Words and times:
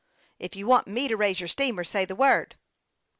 "If 0.39 0.55
you 0.55 0.65
want 0.65 0.87
me 0.87 1.07
to 1.09 1.15
raise 1.15 1.39
your 1.39 1.47
steamer, 1.47 1.83
say 1.83 2.05
the 2.05 2.15
word." 2.15 2.55